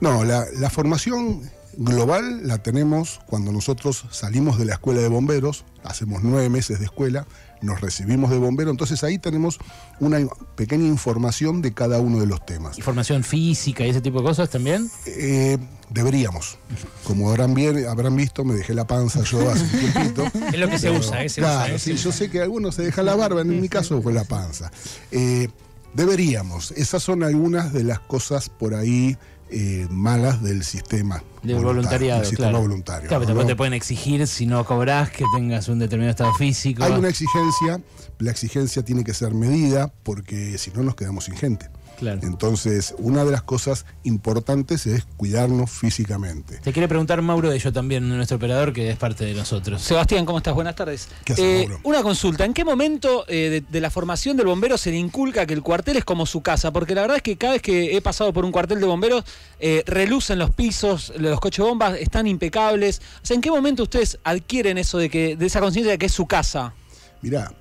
No, 0.00 0.24
la, 0.24 0.44
la 0.56 0.70
formación 0.70 1.42
global 1.76 2.46
la 2.46 2.58
tenemos 2.58 3.20
cuando 3.26 3.52
nosotros 3.52 4.04
salimos 4.10 4.58
de 4.58 4.64
la 4.64 4.74
escuela 4.74 5.00
de 5.00 5.08
bomberos, 5.08 5.64
hacemos 5.84 6.22
nueve 6.22 6.48
meses 6.48 6.78
de 6.80 6.86
escuela, 6.86 7.26
nos 7.62 7.80
recibimos 7.80 8.30
de 8.30 8.38
bombero, 8.38 8.70
entonces 8.70 9.02
ahí 9.04 9.18
tenemos 9.18 9.58
una 10.00 10.18
pequeña 10.54 10.86
información 10.86 11.62
de 11.62 11.72
cada 11.72 11.98
uno 11.98 12.20
de 12.20 12.26
los 12.26 12.44
temas. 12.44 12.78
y 12.78 12.82
formación 12.82 13.24
física 13.24 13.86
y 13.86 13.90
ese 13.90 14.00
tipo 14.00 14.18
de 14.18 14.24
cosas 14.24 14.50
también? 14.50 14.90
Eh, 15.06 15.58
deberíamos. 15.90 16.58
Como 17.04 17.30
habrán, 17.30 17.54
bien, 17.54 17.86
habrán 17.86 18.16
visto, 18.16 18.44
me 18.44 18.54
dejé 18.54 18.74
la 18.74 18.86
panza 18.86 19.22
yo 19.22 19.50
hace 19.50 19.64
un 19.64 19.92
tiempito. 19.92 20.24
Es 20.52 20.58
lo 20.58 20.68
que 20.68 20.78
se 20.78 20.90
usa, 20.90 21.22
¿eh? 21.22 21.28
Se 21.28 21.40
claro, 21.40 21.74
usa, 21.74 21.74
¿eh? 21.74 21.78
sí, 21.78 21.96
yo 21.96 22.12
sé 22.12 22.30
que 22.30 22.40
algunos 22.40 22.74
se 22.74 22.82
dejan 22.82 23.06
la 23.06 23.14
barba, 23.14 23.42
en 23.42 23.60
mi 23.60 23.68
caso 23.68 24.00
fue 24.02 24.12
la 24.12 24.24
panza. 24.24 24.70
Eh, 25.10 25.48
deberíamos. 25.94 26.72
Esas 26.72 27.02
son 27.02 27.22
algunas 27.22 27.72
de 27.72 27.84
las 27.84 28.00
cosas 28.00 28.48
por 28.48 28.74
ahí 28.74 29.16
eh, 29.50 29.86
malas 29.90 30.42
del 30.42 30.62
sistema. 30.64 31.22
De 31.42 31.54
voluntario, 31.54 31.62
voluntariado, 31.66 32.20
del 32.20 32.28
sistema 32.28 32.50
claro. 32.50 32.62
voluntario. 32.62 33.08
Claro, 33.08 33.24
pero 33.26 33.46
te 33.46 33.56
pueden 33.56 33.74
exigir 33.74 34.26
si 34.26 34.46
no 34.46 34.64
cobras 34.64 35.10
que 35.10 35.24
tengas 35.34 35.68
un 35.68 35.78
determinado 35.78 36.10
estado 36.10 36.34
físico. 36.34 36.84
Hay 36.84 36.92
una 36.92 37.08
exigencia, 37.08 37.80
la 38.18 38.30
exigencia 38.30 38.82
tiene 38.84 39.04
que 39.04 39.14
ser 39.14 39.34
medida 39.34 39.92
porque 40.02 40.58
si 40.58 40.70
no 40.72 40.82
nos 40.82 40.94
quedamos 40.94 41.24
sin 41.24 41.36
gente. 41.36 41.70
Claro. 41.98 42.20
Entonces, 42.22 42.94
una 42.98 43.24
de 43.24 43.32
las 43.32 43.42
cosas 43.42 43.84
importantes 44.04 44.86
es 44.86 45.04
cuidarnos 45.16 45.68
físicamente. 45.70 46.58
Te 46.58 46.72
quiere 46.72 46.86
preguntar 46.86 47.20
Mauro 47.22 47.50
de 47.50 47.56
ello 47.56 47.72
también, 47.72 48.08
nuestro 48.08 48.36
operador, 48.36 48.72
que 48.72 48.90
es 48.90 48.96
parte 48.96 49.24
de 49.24 49.34
nosotros. 49.34 49.82
Sebastián, 49.82 50.24
¿cómo 50.24 50.38
estás? 50.38 50.54
Buenas 50.54 50.76
tardes. 50.76 51.08
¿Qué 51.24 51.32
haces, 51.32 51.44
Eh, 51.44 51.66
Mauro? 51.68 51.80
una 51.84 52.02
consulta, 52.04 52.44
¿en 52.44 52.54
qué 52.54 52.64
momento 52.64 53.24
eh, 53.26 53.50
de, 53.50 53.60
de 53.62 53.80
la 53.80 53.90
formación 53.90 54.36
del 54.36 54.46
bombero 54.46 54.78
se 54.78 54.90
le 54.92 54.96
inculca 54.96 55.44
que 55.44 55.54
el 55.54 55.62
cuartel 55.62 55.96
es 55.96 56.04
como 56.04 56.24
su 56.24 56.40
casa? 56.40 56.72
Porque 56.72 56.94
la 56.94 57.00
verdad 57.02 57.16
es 57.16 57.22
que 57.24 57.36
cada 57.36 57.54
vez 57.54 57.62
que 57.62 57.96
he 57.96 58.00
pasado 58.00 58.32
por 58.32 58.44
un 58.44 58.52
cuartel 58.52 58.78
de 58.80 58.86
bomberos, 58.86 59.24
eh, 59.58 59.82
relucen 59.86 60.38
los 60.38 60.50
pisos, 60.50 61.12
los 61.18 61.40
coches 61.40 61.64
bombas 61.64 61.98
están 61.98 62.26
impecables. 62.28 63.00
O 63.22 63.26
sea, 63.26 63.34
¿en 63.34 63.40
qué 63.40 63.50
momento 63.50 63.82
ustedes 63.82 64.18
adquieren 64.22 64.78
eso 64.78 64.98
de 64.98 65.10
que 65.10 65.34
de 65.36 65.46
esa 65.46 65.58
conciencia 65.60 65.90
de 65.92 65.98
que 65.98 66.06
es 66.06 66.12
su 66.12 66.26
casa? 66.26 66.74
Mirá, 67.22 67.52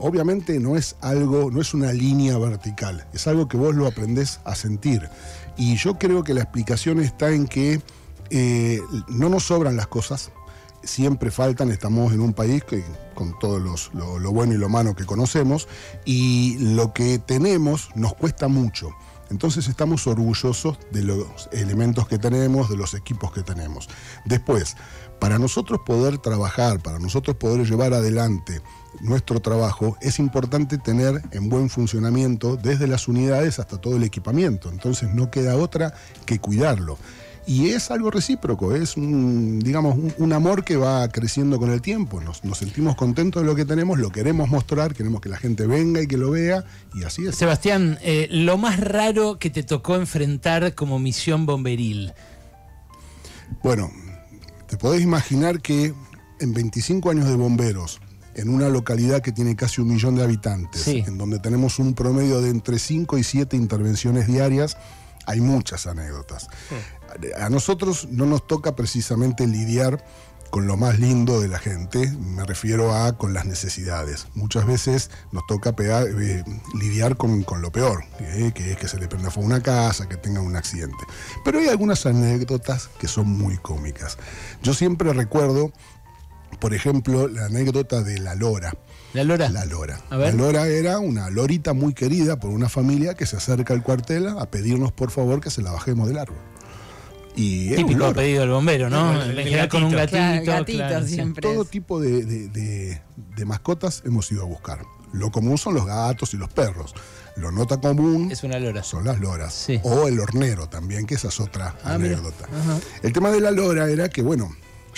obviamente 0.00 0.58
no 0.60 0.76
es 0.76 0.96
algo, 1.00 1.50
no 1.50 1.60
es 1.60 1.74
una 1.74 1.92
línea 1.92 2.36
vertical, 2.38 3.06
es 3.12 3.26
algo 3.26 3.48
que 3.48 3.56
vos 3.56 3.74
lo 3.74 3.86
aprendés 3.86 4.40
a 4.44 4.54
sentir. 4.54 5.08
Y 5.56 5.76
yo 5.76 5.98
creo 5.98 6.22
que 6.24 6.34
la 6.34 6.42
explicación 6.42 7.00
está 7.00 7.30
en 7.30 7.46
que 7.46 7.80
eh, 8.30 8.80
no 9.08 9.28
nos 9.28 9.44
sobran 9.44 9.76
las 9.76 9.86
cosas, 9.88 10.30
siempre 10.84 11.30
faltan, 11.30 11.70
estamos 11.70 12.12
en 12.12 12.20
un 12.20 12.32
país 12.32 12.62
que, 12.64 12.84
con 13.14 13.38
todo 13.38 13.58
los- 13.58 13.92
lo, 13.94 14.18
lo 14.18 14.32
bueno 14.32 14.54
y 14.54 14.58
lo 14.58 14.68
malo 14.68 14.94
que 14.94 15.04
conocemos, 15.04 15.66
y 16.04 16.56
lo 16.60 16.92
que 16.92 17.18
tenemos 17.18 17.90
nos 17.94 18.14
cuesta 18.14 18.48
mucho. 18.48 18.90
Entonces 19.30 19.68
estamos 19.68 20.06
orgullosos 20.06 20.78
de 20.90 21.02
los 21.02 21.48
elementos 21.52 22.08
que 22.08 22.18
tenemos, 22.18 22.68
de 22.68 22.76
los 22.76 22.94
equipos 22.94 23.32
que 23.32 23.42
tenemos. 23.42 23.88
Después, 24.24 24.76
para 25.18 25.38
nosotros 25.38 25.80
poder 25.84 26.18
trabajar, 26.18 26.80
para 26.80 26.98
nosotros 26.98 27.36
poder 27.36 27.66
llevar 27.66 27.92
adelante 27.92 28.60
nuestro 29.00 29.40
trabajo, 29.40 29.96
es 30.00 30.18
importante 30.18 30.78
tener 30.78 31.22
en 31.32 31.48
buen 31.48 31.68
funcionamiento 31.68 32.56
desde 32.56 32.86
las 32.86 33.08
unidades 33.08 33.58
hasta 33.58 33.78
todo 33.78 33.96
el 33.96 34.04
equipamiento. 34.04 34.70
Entonces 34.70 35.12
no 35.14 35.30
queda 35.30 35.56
otra 35.56 35.94
que 36.24 36.38
cuidarlo. 36.38 36.98
Y 37.48 37.70
es 37.70 37.90
algo 37.90 38.10
recíproco, 38.10 38.74
es 38.76 38.98
un, 38.98 39.58
digamos, 39.58 39.96
un, 39.96 40.12
un 40.18 40.32
amor 40.34 40.64
que 40.64 40.76
va 40.76 41.08
creciendo 41.08 41.58
con 41.58 41.70
el 41.70 41.80
tiempo. 41.80 42.20
Nos, 42.20 42.44
nos 42.44 42.58
sentimos 42.58 42.94
contentos 42.94 43.42
de 43.42 43.46
lo 43.46 43.54
que 43.56 43.64
tenemos, 43.64 43.98
lo 43.98 44.10
queremos 44.10 44.50
mostrar, 44.50 44.94
queremos 44.94 45.22
que 45.22 45.30
la 45.30 45.38
gente 45.38 45.66
venga 45.66 46.02
y 46.02 46.06
que 46.06 46.18
lo 46.18 46.30
vea, 46.30 46.64
y 46.94 47.04
así 47.04 47.26
es. 47.26 47.36
Sebastián, 47.36 47.98
eh, 48.02 48.28
lo 48.30 48.58
más 48.58 48.78
raro 48.78 49.38
que 49.38 49.48
te 49.48 49.62
tocó 49.62 49.96
enfrentar 49.96 50.74
como 50.74 50.98
misión 50.98 51.46
bomberil. 51.46 52.12
Bueno, 53.62 53.90
te 54.68 54.76
podés 54.76 55.02
imaginar 55.02 55.60
que 55.62 55.94
en 56.40 56.52
25 56.52 57.10
años 57.10 57.26
de 57.28 57.34
bomberos, 57.36 58.00
en 58.34 58.50
una 58.50 58.68
localidad 58.68 59.22
que 59.22 59.32
tiene 59.32 59.56
casi 59.56 59.80
un 59.80 59.88
millón 59.88 60.14
de 60.16 60.22
habitantes, 60.22 60.82
Sí. 60.82 61.02
en 61.06 61.18
donde 61.18 61.38
tenemos 61.38 61.78
un 61.78 61.94
promedio 61.94 62.40
de 62.40 62.50
entre 62.50 62.78
5 62.78 63.18
y 63.18 63.24
7 63.24 63.56
intervenciones 63.56 64.26
diarias, 64.26 64.76
hay 65.28 65.40
muchas 65.40 65.86
anécdotas. 65.86 66.48
A 67.38 67.48
nosotros 67.50 68.08
no 68.10 68.26
nos 68.26 68.46
toca 68.46 68.74
precisamente 68.74 69.46
lidiar 69.46 70.04
con 70.50 70.66
lo 70.66 70.78
más 70.78 70.98
lindo 70.98 71.42
de 71.42 71.48
la 71.48 71.58
gente, 71.58 72.08
me 72.12 72.42
refiero 72.44 72.94
a 72.94 73.18
con 73.18 73.34
las 73.34 73.44
necesidades. 73.44 74.28
Muchas 74.34 74.64
veces 74.66 75.10
nos 75.30 75.46
toca 75.46 75.76
pegar- 75.76 76.06
eh, 76.08 76.42
lidiar 76.80 77.18
con, 77.18 77.42
con 77.44 77.60
lo 77.60 77.70
peor, 77.70 78.02
que 78.16 78.72
es 78.72 78.76
que 78.78 78.88
se 78.88 78.98
le 78.98 79.08
prenda 79.08 79.30
fuego 79.30 79.46
una 79.46 79.62
casa, 79.62 80.08
que 80.08 80.16
tenga 80.16 80.40
un 80.40 80.56
accidente. 80.56 80.96
Pero 81.44 81.58
hay 81.58 81.68
algunas 81.68 82.06
anécdotas 82.06 82.88
que 82.98 83.08
son 83.08 83.28
muy 83.28 83.58
cómicas. 83.58 84.16
Yo 84.62 84.72
siempre 84.72 85.12
recuerdo, 85.12 85.70
por 86.60 86.72
ejemplo, 86.72 87.28
la 87.28 87.44
anécdota 87.44 88.02
de 88.02 88.18
la 88.18 88.34
lora. 88.34 88.72
La 89.14 89.24
Lora. 89.24 89.48
La 89.48 89.64
lora. 89.64 90.00
A 90.10 90.16
ver. 90.16 90.34
La 90.34 90.40
lora 90.42 90.66
era 90.68 90.98
una 90.98 91.30
lorita 91.30 91.72
muy 91.72 91.94
querida 91.94 92.38
por 92.38 92.50
una 92.50 92.68
familia 92.68 93.14
que 93.14 93.24
se 93.26 93.36
acerca 93.36 93.72
al 93.74 93.82
cuartel 93.82 94.28
a 94.28 94.50
pedirnos 94.50 94.92
por 94.92 95.10
favor 95.10 95.40
que 95.40 95.50
se 95.50 95.62
la 95.62 95.70
bajemos 95.72 96.08
del 96.08 96.18
árbol. 96.18 96.36
Y 97.34 97.70
un 97.70 97.76
Típico 97.76 98.12
pedido 98.12 98.40
del 98.40 98.50
bombero, 98.50 98.90
¿no? 98.90 99.06
Bueno, 99.06 99.22
el- 99.22 99.30
En 99.30 99.38
el 99.38 99.44
general 99.44 99.68
con 99.68 99.84
un 99.84 99.92
gatito. 99.92 100.16
Claro, 100.18 100.44
gatito 100.44 100.78
claro, 100.78 101.06
sí. 101.06 101.14
siempre. 101.14 101.42
Todo 101.42 101.62
es. 101.62 101.70
tipo 101.70 102.00
de, 102.00 102.24
de- 102.24 102.48
de- 102.48 103.02
de 103.36 103.44
mascotas 103.44 104.02
hemos 104.04 104.30
ido 104.32 104.42
a 104.42 104.46
buscar. 104.46 104.80
Lo 105.12 105.30
común 105.30 105.56
son 105.56 105.74
los 105.74 105.86
gatos 105.86 106.34
y 106.34 106.36
los 106.36 106.48
perros. 106.50 106.94
Lo 107.36 107.50
nota 107.52 107.80
común 107.80 108.30
Es 108.32 108.42
una 108.42 108.58
Lora. 108.58 108.82
son 108.82 109.04
las 109.04 109.20
loras. 109.20 109.54
Sí. 109.54 109.80
O 109.84 110.08
el 110.08 110.18
hornero 110.20 110.68
también, 110.68 111.06
que 111.06 111.14
esa 111.14 111.28
es 111.28 111.38
otra 111.40 111.76
Ah, 111.84 111.94
anécdota. 111.94 112.46
El 113.02 113.12
tema 113.12 113.30
de 113.30 113.40
la 113.40 113.52
lora 113.52 113.88
era 113.88 114.08
que, 114.08 114.20
bueno, 114.22 114.50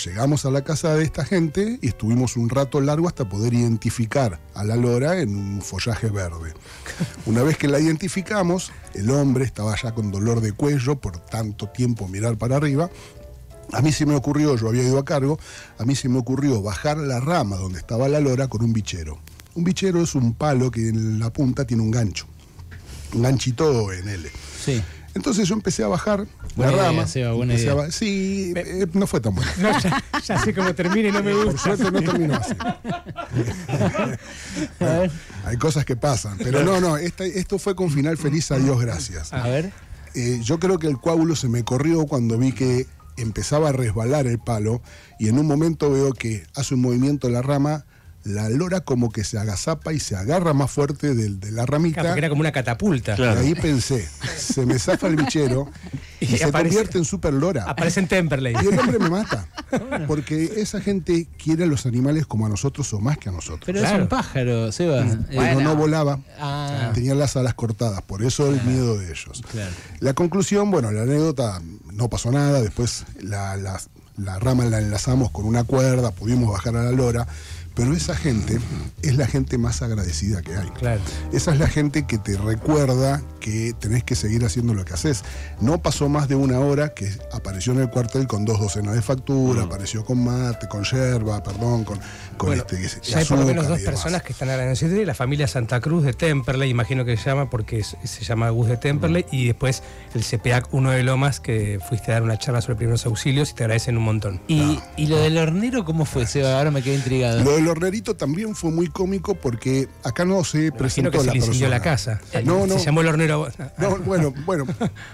llegamos 0.05 0.45
a 0.47 0.51
la 0.51 0.63
casa 0.63 0.95
de 0.95 1.05
esta 1.05 1.25
gente 1.25 1.79
y 1.83 1.89
estuvimos 1.89 2.37
un 2.37 2.49
rato 2.49 2.81
largo 2.81 3.09
hasta 3.09 3.29
poder 3.29 3.55
identificar 3.55 4.41
a 4.55 4.65
la 4.65 4.77
lora 4.77 5.21
en 5.21 5.37
un 5.37 5.63
follaje 5.63 6.09
verde. 6.09 6.55
Una 7.27 7.43
vez 7.43 7.57
que 7.59 7.69
la 7.69 7.81
identificamos, 7.81 8.73
el 8.95 9.11
hombre 9.11 9.45
estaba 9.45 9.75
ya 9.81 9.93
con 9.93 10.11
dolor 10.11 10.41
de 10.41 10.53
cuello 10.53 10.97
por 10.97 11.19
tanto 11.19 11.69
tiempo 11.69 12.09
mirar 12.09 12.39
para 12.39 12.57
arriba. 12.57 12.91
A 13.73 13.83
mí 13.83 13.93
se 13.93 14.07
me 14.07 14.15
ocurrió, 14.15 14.57
yo 14.57 14.69
había 14.69 14.83
ido 14.83 14.99
a 14.99 15.05
cargo, 15.05 15.39
a 15.79 15.85
mí 15.85 15.95
se 15.95 16.09
me 16.09 16.19
ocurrió 16.19 16.61
bajar 16.63 16.99
la 16.99 17.21
rama 17.21 17.57
donde 17.57 17.79
estaba 17.79 18.09
la 18.09 18.21
lora 18.21 18.49
con 18.49 18.65
un 18.65 18.73
bichero. 18.73 19.19
Un 19.55 19.65
bichero 19.65 20.03
es 20.03 20.15
un 20.15 20.35
palo 20.35 20.71
que 20.71 20.89
en 20.89 21.19
la 21.19 21.33
punta 21.33 21.65
tiene 21.65 21.83
un 21.83 21.91
gancho. 21.91 22.27
Un 23.15 23.23
ganchito 23.23 23.93
en 23.93 24.09
L. 24.09 24.31
Sí. 24.65 24.83
Entonces 25.15 25.49
yo 25.49 25.55
empecé 25.55 25.83
a 25.83 25.89
bajar 25.89 26.27
Buena 26.57 26.73
la 26.73 26.79
idea, 26.79 26.87
rama. 26.91 27.07
Seba, 27.07 27.33
buena 27.33 27.55
a 27.55 27.91
sí, 27.91 28.53
eh, 28.57 28.87
no 28.93 29.07
fue 29.07 29.21
tan 29.21 29.35
bueno. 29.35 29.51
No, 29.59 29.79
ya, 29.81 30.03
ya 30.25 30.39
sé 30.45 30.55
cómo 30.55 30.75
termina 30.75 31.09
y 31.09 31.13
no 31.13 31.23
me 31.23 31.33
Por 31.33 31.47
gusta. 31.53 31.75
suerte 31.77 31.91
no 31.91 32.01
terminó 32.03 32.35
así. 32.37 32.55
A 34.81 34.85
ver. 34.85 35.11
Hay 35.45 35.57
cosas 35.57 35.85
que 35.85 35.97
pasan. 35.97 36.39
Pero 36.39 36.63
no, 36.65 36.81
no, 36.81 36.97
esta- 36.97 37.25
esto 37.25 37.59
fue 37.59 37.75
con 37.75 37.91
final 37.91 38.17
feliz, 38.17 38.51
a 38.53 38.59
Dios 38.59 38.81
gracias. 38.81 39.33
A 39.33 39.43
ver. 39.49 39.73
Eh, 40.15 40.41
yo 40.43 40.59
creo 40.59 40.79
que 40.79 40.87
el 40.87 40.99
coágulo 40.99 41.37
se 41.37 41.49
me 41.49 41.65
corrió 41.65 42.07
cuando 42.07 42.37
vi 42.39 42.53
que 42.53 42.87
empezaba 43.17 43.69
a 43.69 43.73
resbalar 43.73 44.27
el 44.27 44.39
palo 44.39 44.83
y 45.19 45.29
en 45.29 45.39
un 45.39 45.47
momento 45.47 45.91
veo 45.91 46.13
que 46.13 46.45
hace 46.55 46.75
un 46.75 46.81
movimiento 46.81 47.29
la 47.29 47.43
rama, 47.43 47.85
la 48.25 48.49
lora 48.51 48.81
como 48.81 49.11
que 49.11 49.25
se 49.25 49.39
agazapa 49.39 49.93
y 49.95 50.01
se 50.01 50.15
agarra 50.15 50.53
más 50.53 50.71
fuerte 50.71 51.15
del- 51.15 51.41
de, 51.41 51.51
la 51.53 51.65
ramita. 51.65 51.95
Claro, 52.03 52.09
porque 52.11 52.19
era 52.19 52.29
como 52.29 52.41
una 52.41 52.53
catapulta. 52.53 53.15
Claro. 53.17 53.43
Y 53.43 53.47
ahí 53.47 53.55
pensé, 53.55 54.07
se 54.37 54.67
me 54.67 54.79
zafa 54.79 55.07
el 55.07 55.17
bichero 55.17 55.71
y, 56.21 56.27
Y 56.27 56.39
se 56.39 56.45
aparece- 56.45 56.69
convierte 56.75 56.99
en 56.99 57.05
super 57.07 57.33
lora. 57.33 57.65
Aparece 57.67 58.01
en 58.01 58.09
Temperley. 58.09 58.55
Y 58.63 58.67
el 58.73 58.79
hombre 58.79 58.99
me 58.99 59.09
mata. 59.09 59.47
Porque 60.07 60.53
esa 60.57 60.81
gente 60.81 61.29
quiere 61.43 61.65
a 61.65 61.67
los 61.67 61.87
animales 61.87 62.27
como 62.27 62.45
a 62.47 62.49
nosotros 62.49 62.93
o 62.93 63.01
más 63.01 63.17
que 63.19 63.29
a 63.31 63.33
nosotros. 63.33 63.63
Pero 63.65 63.81
es 63.83 63.93
un 63.93 64.09
pájaro, 64.09 64.71
Seba. 64.73 65.01
Eh, 65.07 65.19
Pero 65.31 65.61
no 65.61 65.77
volaba, 65.77 66.21
Ah, 66.39 66.91
tenía 66.95 67.15
las 67.15 67.37
alas 67.37 67.55
cortadas, 67.55 68.03
por 68.03 68.23
eso 68.23 68.49
el 68.53 68.63
miedo 68.65 68.99
de 68.99 69.07
ellos. 69.07 69.43
claro. 69.51 69.71
La 70.01 70.13
conclusión, 70.15 70.71
bueno, 70.71 70.91
la 70.91 71.03
anécdota 71.03 71.63
no 71.93 72.09
pasó 72.11 72.31
nada, 72.33 72.61
después 72.61 73.05
la, 73.23 73.57
la- 73.57 73.81
la 74.17 74.39
rama 74.39 74.67
la 74.67 74.79
enlazamos 74.81 75.31
con 75.31 75.47
una 75.47 75.65
cuerda, 75.65 76.11
pudimos 76.11 76.51
bajar 76.53 76.77
a 76.77 76.83
la 76.85 76.91
lora, 76.93 77.27
pero 77.75 77.95
esa 77.95 78.15
gente 78.15 78.59
es 79.03 79.17
la 79.17 79.27
gente 79.27 79.59
más 79.59 79.83
agradecida 79.83 80.43
que 80.43 80.57
hay. 80.57 80.69
Claro. 80.71 81.01
Esa 81.33 81.53
es 81.53 81.59
la 81.59 81.69
gente 81.69 82.07
que 82.07 82.19
te 82.19 82.37
recuerda 82.37 83.23
que 83.41 83.75
tenés 83.79 84.05
que 84.05 84.15
seguir 84.15 84.45
haciendo 84.45 84.75
lo 84.75 84.85
que 84.85 84.95
haces. 84.95 85.25
No 85.61 85.81
pasó 85.81 86.09
más 86.09 86.29
de 86.29 86.35
una 86.35 86.61
hora 86.61 86.95
que 86.95 87.11
apareció 87.33 87.73
en 87.73 87.81
el 87.81 87.91
cuartel 87.91 88.27
con 88.27 88.45
dos 88.45 88.61
docenas 88.61 88.95
de 88.95 89.03
factura, 89.03 89.65
apareció 89.65 90.05
con 90.05 90.25
mate, 90.25 90.69
con 90.69 90.85
yerba, 90.85 91.43
perdón, 91.43 91.85
con, 91.85 91.99
con 92.41 92.49
Bueno, 92.49 92.65
este, 92.71 93.03
ya 93.11 93.19
hay 93.19 93.27
por 93.27 93.39
lo 93.39 93.45
menos 93.45 93.69
dos 93.69 93.81
personas 93.81 94.23
que 94.23 94.33
están 94.33 94.49
agradecidas. 94.49 95.07
La 95.07 95.13
familia 95.15 95.47
Santa 95.47 95.79
Cruz 95.79 96.05
de 96.05 96.15
Temperley, 96.15 96.71
imagino 96.71 97.05
que 97.05 97.19
se 97.19 97.25
llama 97.29 97.51
porque 97.51 97.81
es- 97.81 97.99
se 98.03 98.25
llama 98.25 98.49
Gus 98.49 98.69
de 98.69 98.79
Temperley. 98.79 99.27
Y 99.31 99.47
después 99.49 99.83
el 100.15 100.25
CPAC 100.25 100.73
1 100.73 100.91
de 100.93 101.03
Lomas, 101.03 101.39
que 101.39 101.79
fuiste 101.87 102.13
a 102.13 102.15
dar 102.15 102.23
una 102.23 102.39
charla 102.39 102.63
sobre 102.63 102.77
primeros 102.77 103.05
auxilios 103.05 103.51
y 103.51 103.55
te 103.55 103.65
agradecen 103.65 103.99
un 103.99 104.05
montón. 104.05 104.41
¿Y, 104.49 104.81
y 104.97 105.07
lo 105.09 105.19
del 105.19 105.37
hornero 105.37 105.85
cómo 105.85 106.07
fue, 106.07 106.27
Seba? 106.27 106.57
Ahora 106.57 106.71
me 106.71 106.81
quedé 106.83 106.95
intrigado. 106.95 107.45
Lo 107.45 107.57
del 107.57 107.69
hornerito 107.69 108.17
también 108.17 108.55
fue 108.55 108.71
muy 108.71 108.87
cómico 108.89 109.35
porque 109.35 109.87
acá 110.03 110.25
no 110.25 110.43
se 110.43 110.59
Imagino 110.69 110.79
presentó 110.79 111.11
que 111.11 111.19
se 111.21 111.27
la 111.27 111.33
le 111.33 111.39
incendió 111.41 111.69
persona. 111.69 111.77
la 111.77 111.83
casa. 111.83 112.21
No, 112.43 112.67
no. 112.67 112.79
Se 112.79 112.87
llamó 112.87 113.03
el 113.03 113.09
hornero. 113.09 113.49
No, 113.77 113.99
bueno, 113.99 114.33
bueno, 114.47 114.65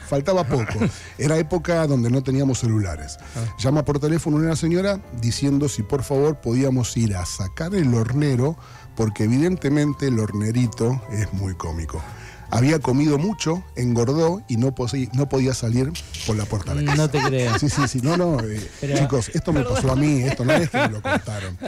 faltaba 0.08 0.44
poco. 0.44 0.78
Era 1.18 1.36
época 1.38 1.84
donde 1.88 2.08
no 2.08 2.22
teníamos 2.22 2.60
celulares. 2.60 3.18
Llama 3.58 3.84
por 3.84 3.98
teléfono 3.98 4.36
una 4.36 4.54
señora 4.54 5.00
diciendo 5.20 5.68
si 5.68 5.82
por 5.82 6.04
favor 6.04 6.36
podíamos 6.36 6.96
ir 6.96 7.15
a 7.16 7.26
sacar 7.26 7.74
el 7.74 7.92
hornero, 7.94 8.56
porque 8.96 9.24
evidentemente 9.24 10.08
el 10.08 10.18
hornerito 10.20 11.00
es 11.10 11.32
muy 11.32 11.54
cómico. 11.54 12.02
Había 12.48 12.78
comido 12.78 13.18
mucho, 13.18 13.64
engordó 13.74 14.40
y 14.48 14.56
no, 14.56 14.72
posei- 14.72 15.10
no 15.14 15.28
podía 15.28 15.52
salir 15.52 15.92
por 16.28 16.36
la 16.36 16.44
puerta 16.44 16.74
de 16.74 16.82
la 16.82 16.92
casa. 16.92 17.02
No 17.02 17.10
te 17.10 17.20
creo. 17.20 17.58
Sí, 17.58 17.68
sí, 17.68 17.88
sí, 17.88 18.00
no, 18.00 18.16
no, 18.16 18.38
eh, 18.40 18.70
Pero- 18.80 18.96
chicos, 18.98 19.30
esto 19.34 19.52
me 19.52 19.62
pasó 19.64 19.90
a 19.90 19.96
mí, 19.96 20.22
esto 20.22 20.44
no 20.44 20.52
es 20.52 20.70
que 20.70 20.78
me 20.78 20.88
lo 20.90 21.02
contaron. 21.02 21.58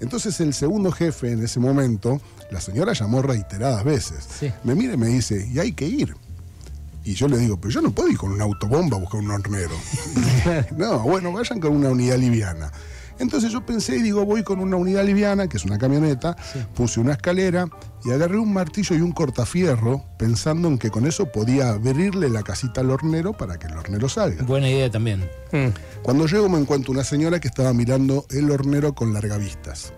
Entonces 0.00 0.38
el 0.40 0.54
segundo 0.54 0.92
jefe 0.92 1.32
en 1.32 1.42
ese 1.42 1.58
momento, 1.58 2.20
la 2.52 2.60
señora 2.60 2.92
llamó 2.92 3.20
reiteradas 3.20 3.82
veces. 3.82 4.24
Sí. 4.38 4.52
Me 4.62 4.76
mira 4.76 4.94
y 4.94 4.96
me 4.96 5.08
dice, 5.08 5.48
y 5.52 5.58
hay 5.58 5.72
que 5.72 5.86
ir. 5.86 6.14
Y 7.04 7.14
yo 7.14 7.26
le 7.26 7.36
digo, 7.36 7.56
pero 7.60 7.72
yo 7.72 7.80
no 7.82 7.90
puedo 7.90 8.08
ir 8.08 8.16
con 8.16 8.30
una 8.30 8.44
autobomba 8.44 8.96
a 8.96 9.00
buscar 9.00 9.18
un 9.20 9.30
hornero. 9.32 9.74
no, 10.76 11.00
bueno, 11.00 11.32
vayan 11.32 11.58
con 11.58 11.72
una 11.74 11.88
unidad 11.90 12.16
liviana. 12.16 12.70
Entonces 13.18 13.52
yo 13.52 13.64
pensé 13.64 13.96
y 13.96 14.02
digo, 14.02 14.24
voy 14.24 14.42
con 14.42 14.60
una 14.60 14.76
unidad 14.76 15.04
liviana, 15.04 15.48
que 15.48 15.56
es 15.56 15.64
una 15.64 15.78
camioneta, 15.78 16.36
puse 16.74 17.00
una 17.00 17.12
escalera 17.12 17.66
y 18.04 18.10
agarré 18.10 18.38
un 18.38 18.52
martillo 18.52 18.96
y 18.96 19.00
un 19.00 19.12
cortafierro, 19.12 20.04
pensando 20.18 20.68
en 20.68 20.78
que 20.78 20.90
con 20.90 21.06
eso 21.06 21.26
podía 21.26 21.70
abrirle 21.70 22.28
la 22.28 22.42
casita 22.42 22.80
al 22.80 22.90
hornero 22.90 23.32
para 23.32 23.58
que 23.58 23.68
el 23.68 23.76
hornero 23.76 24.08
salga. 24.08 24.44
Buena 24.44 24.68
idea 24.68 24.90
también. 24.90 25.28
Mm. 25.52 25.68
Cuando 26.02 26.26
llego 26.26 26.48
me 26.48 26.58
encuentro 26.58 26.92
una 26.92 27.04
señora 27.04 27.38
que 27.40 27.48
estaba 27.48 27.72
mirando 27.72 28.26
el 28.30 28.50
hornero 28.50 28.94
con 28.94 29.12
largavistas. 29.12 29.92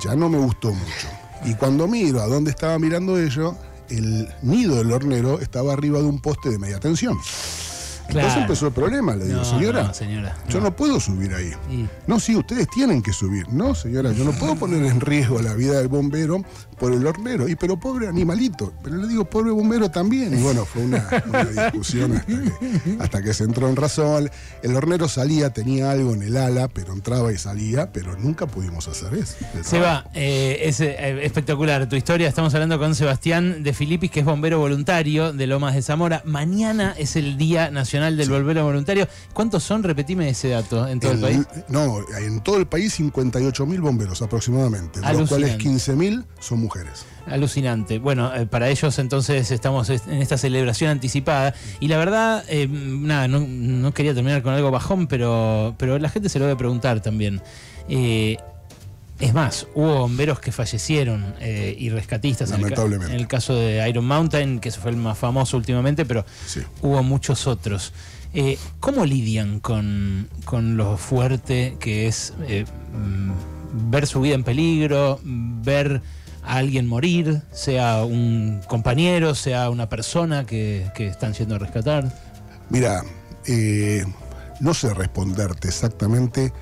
Ya 0.00 0.16
no 0.16 0.28
me 0.28 0.38
gustó 0.38 0.72
mucho. 0.72 1.08
Y 1.44 1.54
cuando 1.54 1.86
miro 1.86 2.22
a 2.22 2.26
dónde 2.26 2.50
estaba 2.50 2.78
mirando 2.78 3.18
ello, 3.18 3.56
el 3.90 4.28
nido 4.42 4.76
del 4.76 4.92
hornero 4.92 5.40
estaba 5.40 5.72
arriba 5.72 5.98
de 5.98 6.06
un 6.06 6.20
poste 6.20 6.50
de 6.50 6.58
media 6.58 6.80
tensión. 6.80 7.18
Entonces 8.08 8.24
Claro. 8.32 8.40
empezó 8.42 8.66
el 8.66 8.72
problema. 8.72 9.16
Le 9.16 9.24
digo, 9.24 9.38
No, 9.38 9.44
señora, 9.44 9.82
no, 9.84 9.94
señora, 9.94 10.36
yo 10.48 10.58
no. 10.58 10.64
no 10.64 10.76
puedo 10.76 11.00
subir 11.00 11.34
ahí. 11.34 11.52
Y- 11.70 11.86
No, 12.06 12.20
sí, 12.20 12.36
ustedes 12.36 12.68
tienen 12.68 13.02
que 13.02 13.12
subir. 13.12 13.48
No, 13.48 13.74
señora, 13.74 14.12
yo 14.12 14.24
no 14.24 14.32
puedo 14.32 14.54
poner 14.56 14.84
en 14.84 15.00
riesgo 15.00 15.40
la 15.40 15.54
vida 15.54 15.78
del 15.78 15.88
bombero 15.88 16.44
por 16.78 16.92
el 16.92 17.06
hornero. 17.06 17.48
Y 17.48 17.56
pero 17.56 17.78
pobre 17.78 18.06
animalito. 18.08 18.72
Pero 18.82 18.96
le 18.96 19.08
digo, 19.08 19.24
pobre 19.24 19.50
bombero 19.52 19.90
también. 19.90 20.38
Y 20.38 20.42
bueno, 20.42 20.64
fue 20.66 20.82
una, 20.82 21.06
una 21.26 21.44
discusión 21.44 22.12
hasta 22.16 22.26
que, 22.26 22.96
hasta 23.00 23.22
que 23.22 23.32
se 23.34 23.44
entró 23.44 23.68
en 23.68 23.76
razón. 23.76 24.30
El 24.62 24.76
hornero 24.76 25.08
salía, 25.08 25.50
tenía 25.50 25.90
algo 25.90 26.12
en 26.14 26.22
el 26.22 26.36
ala, 26.36 26.68
pero 26.68 26.92
entraba 26.92 27.32
y 27.32 27.38
salía, 27.38 27.90
pero 27.92 28.16
nunca 28.18 28.46
pudimos 28.46 28.86
hacer 28.86 29.14
eso. 29.14 29.34
Seba, 29.62 30.06
eh, 30.14 30.58
es 30.64 30.80
eh, 30.80 31.24
espectacular 31.24 31.88
tu 31.88 31.96
historia. 31.96 32.28
Estamos 32.28 32.52
hablando 32.54 32.78
con 32.78 32.94
Sebastián 32.94 33.62
de 33.62 33.72
Filipis, 33.72 34.10
que 34.10 34.20
es 34.20 34.26
bombero 34.26 34.58
voluntario 34.58 35.32
de 35.32 35.46
Lomas 35.46 35.74
de 35.74 35.82
Zamora. 35.82 36.20
Mañana 36.24 36.94
es 36.98 37.16
el 37.16 37.38
Día 37.38 37.70
Nacional 37.70 37.93
Nacional 37.94 38.16
del 38.16 38.28
Bombero 38.28 38.64
Voluntario. 38.64 39.06
¿Cuántos 39.32 39.62
son? 39.62 39.84
Repetime 39.84 40.28
ese 40.28 40.48
dato 40.48 40.88
en 40.88 40.98
todo 40.98 41.12
el, 41.12 41.20
país. 41.20 41.46
No, 41.68 42.00
en 42.18 42.40
todo 42.40 42.56
el 42.56 42.66
país 42.66 42.94
58 42.94 43.66
mil 43.66 43.80
bomberos 43.80 44.20
aproximadamente, 44.20 45.00
de 45.00 45.12
los 45.12 45.28
cuales 45.28 45.56
15 45.56 45.94
mil 45.94 46.24
son 46.40 46.58
mujeres. 46.58 47.06
Alucinante. 47.26 48.00
Bueno, 48.00 48.34
eh, 48.34 48.46
para 48.46 48.68
ellos 48.68 48.98
entonces 48.98 49.52
estamos 49.52 49.90
en 49.90 50.20
esta 50.20 50.36
celebración 50.36 50.90
anticipada. 50.90 51.54
Y 51.78 51.86
la 51.86 51.96
verdad, 51.98 52.44
eh, 52.48 52.66
nada, 52.68 53.28
no, 53.28 53.94
quería 53.94 54.12
terminar 54.12 54.42
con 54.42 54.54
algo 54.54 54.72
bajón, 54.72 55.06
pero, 55.06 55.76
pero 55.78 55.96
la 56.00 56.08
gente 56.08 56.28
se 56.28 56.40
lo 56.40 56.46
debe 56.46 56.56
preguntar 56.56 57.00
también. 57.00 57.40
Eh, 57.88 58.38
es 59.20 59.32
más, 59.32 59.66
hubo 59.74 60.00
bomberos 60.00 60.40
que 60.40 60.52
fallecieron 60.52 61.34
y 61.40 61.88
rescatistas. 61.90 62.50
Lamentablemente. 62.50 63.14
En 63.14 63.20
el, 63.20 63.28
caso 63.28 63.54
de 63.54 63.88
Iron 63.88 64.06
Mountain, 64.06 64.58
que 64.58 64.70
fue 64.72 64.90
el 64.90 64.96
más 64.96 65.16
famoso 65.16 65.56
últimamente, 65.56 66.04
pero 66.04 66.24
hubo 66.82 67.02
muchos 67.02 67.46
otros. 67.46 67.92
¿Cómo 68.80 69.06
lidian 69.06 69.60
con, 69.60 70.28
con, 70.44 70.76
lo 70.76 70.96
fuerte 70.96 71.76
que 71.78 72.08
es 72.08 72.34
mm, 72.92 73.30
ver 73.90 74.06
su 74.06 74.20
vida 74.20 74.34
en 74.34 74.44
peligro, 74.44 75.20
ver 75.22 76.02
a 76.44 76.56
alguien 76.56 76.86
morir, 76.86 77.42
sea 77.52 78.04
un 78.04 78.60
compañero, 78.68 79.34
sea 79.34 79.70
una 79.70 79.88
persona 79.88 80.44
que, 80.44 80.90
están 80.98 81.32
yendo 81.32 81.56
a 81.56 81.58
rescatar? 81.58 82.12
Mira, 82.70 83.02
eh, 83.46 84.04
no 84.60 84.74
sé 84.74 84.92
responderte 84.94 85.68
exactamente 85.68 86.52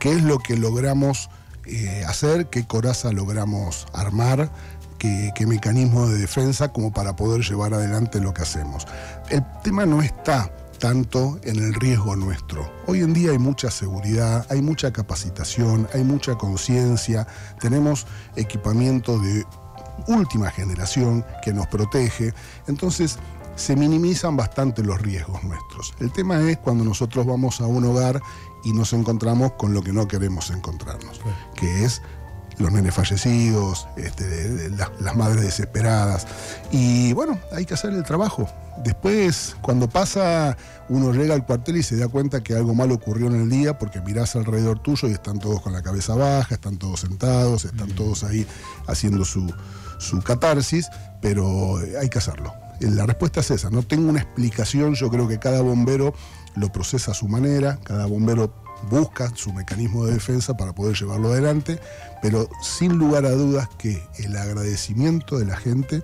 qué 0.00 0.12
es 0.12 0.22
lo 0.22 0.38
que 0.38 0.56
logramos 0.56 1.28
eh, 1.66 2.04
hacer, 2.06 2.48
qué 2.48 2.66
coraza 2.66 3.12
logramos 3.12 3.86
armar, 3.92 4.50
qué, 4.98 5.32
qué, 5.34 5.46
mecanismo 5.46 6.08
de 6.08 6.18
defensa 6.18 6.72
como 6.72 6.92
para 6.92 7.16
poder 7.16 7.42
llevar 7.42 7.74
adelante 7.74 8.20
lo 8.20 8.34
que 8.34 8.42
hacemos. 8.42 8.86
El 9.30 9.42
tema 9.62 9.86
no 9.86 10.02
está 10.02 10.50
tanto 10.78 11.38
en 11.44 11.56
el 11.56 11.74
riesgo 11.74 12.16
nuestro. 12.16 12.70
Hoy 12.86 13.00
en 13.00 13.14
día 13.14 13.30
hay 13.30 13.38
mucha 13.38 13.70
seguridad, 13.70 14.46
hay 14.50 14.60
mucha 14.60 14.92
capacitación, 14.92 15.88
hay 15.94 16.04
mucha 16.04 16.34
conciencia, 16.34 17.26
tenemos 17.60 18.06
equipamiento 18.36 19.18
de 19.18 19.44
última 20.08 20.50
generación 20.50 21.24
que 21.42 21.52
nos 21.52 21.66
protege, 21.68 22.34
entonces 22.66 23.18
se 23.56 23.76
minimizan 23.76 24.36
bastante 24.36 24.82
los 24.82 25.00
riesgos 25.00 25.42
nuestros. 25.44 25.94
El 26.00 26.12
tema 26.12 26.40
es 26.50 26.58
cuando 26.58 26.84
nosotros 26.84 27.24
vamos 27.24 27.60
a 27.60 27.66
un 27.66 27.84
hogar 27.84 28.20
y 28.64 28.72
nos 28.72 28.92
encontramos 28.92 29.52
con 29.52 29.74
lo 29.74 29.82
que 29.82 29.92
no 29.92 30.08
queremos 30.08 30.50
encontrarnos, 30.50 31.20
que 31.54 31.84
es 31.84 32.02
los 32.58 32.72
nenes 32.72 32.94
fallecidos, 32.94 33.88
este, 33.96 34.70
las, 34.70 35.16
madres 35.16 35.42
desesperadas. 35.42 36.26
Y 36.70 37.12
bueno, 37.12 37.38
hay 37.52 37.64
que 37.64 37.74
hacer 37.74 37.92
el 37.92 38.04
trabajo. 38.04 38.48
Después, 38.84 39.56
cuando 39.60 39.88
pasa, 39.88 40.56
uno 40.88 41.12
llega 41.12 41.34
al 41.34 41.46
cuartel 41.46 41.76
y 41.76 41.82
se 41.82 41.96
da 41.96 42.08
cuenta 42.08 42.42
que 42.42 42.54
algo 42.54 42.74
malo 42.74 42.94
ocurrió 42.94 43.26
en 43.28 43.40
el 43.40 43.50
día 43.50 43.78
porque 43.78 44.00
mirás 44.00 44.34
alrededor 44.36 44.80
tuyo 44.80 45.08
y 45.08 45.12
están 45.12 45.38
todos 45.38 45.60
con 45.60 45.72
la 45.72 45.82
cabeza 45.82 46.14
baja, 46.14 46.54
están 46.54 46.76
todos 46.76 47.00
sentados, 47.00 47.64
están 47.64 47.90
todos 47.90 48.24
ahí 48.24 48.46
haciendo 48.86 49.24
su, 49.24 49.52
su 49.98 50.20
catarsis, 50.22 50.88
pero 51.20 51.78
hay 52.00 52.08
que 52.08 52.18
hacerlo. 52.18 52.52
La 52.80 53.06
respuesta 53.06 53.40
es 53.40 53.50
esa, 53.52 53.70
no 53.70 53.82
tengo 53.82 54.08
una 54.10 54.20
explicación, 54.20 54.94
yo 54.94 55.08
creo 55.08 55.28
que 55.28 55.38
cada 55.38 55.62
bombero 55.62 56.12
lo 56.54 56.70
procesa 56.70 57.12
a 57.12 57.14
su 57.14 57.28
manera, 57.28 57.78
cada 57.84 58.06
bombero 58.06 58.52
busca 58.90 59.30
su 59.34 59.52
mecanismo 59.52 60.04
de 60.04 60.14
defensa 60.14 60.56
para 60.56 60.74
poder 60.74 60.96
llevarlo 60.96 61.32
adelante, 61.32 61.80
pero 62.22 62.48
sin 62.62 62.98
lugar 62.98 63.24
a 63.26 63.30
dudas 63.30 63.68
que 63.78 64.02
el 64.18 64.36
agradecimiento 64.36 65.38
de 65.38 65.46
la 65.46 65.56
gente 65.56 66.02